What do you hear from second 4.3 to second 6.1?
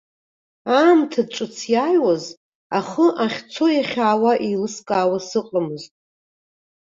еилыскаауа сыҟамызт.